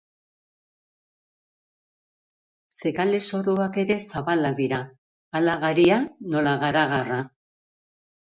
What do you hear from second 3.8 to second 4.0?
ere